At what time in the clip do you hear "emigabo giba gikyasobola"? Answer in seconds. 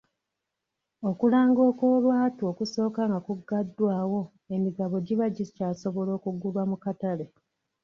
4.55-6.11